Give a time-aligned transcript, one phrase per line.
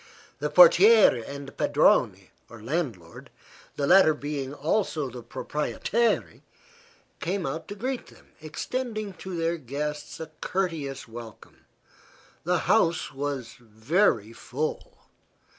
[0.39, 3.29] The portiere and the padrone, or landlord
[3.75, 6.41] the latter being also the proprietaire
[7.19, 11.67] came out to greet them, extending to their guests a courteous welcome.
[12.45, 14.97] The house was very full.